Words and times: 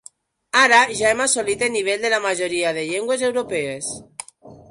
Ara 0.61 0.77
ja 0.99 1.09
hem 1.09 1.19
assolit 1.25 1.65
el 1.67 1.71
nivell 1.75 2.01
de 2.07 2.11
la 2.15 2.21
majoria 2.25 2.73
de 2.79 2.85
llengües 2.87 3.27
europees. 3.31 3.93